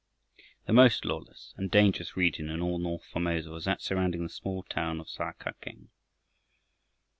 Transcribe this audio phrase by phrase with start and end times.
[0.65, 4.63] The most lawless and dangerous region in all north Formosa was that surrounding the small
[4.63, 5.89] town of Sa kak eng.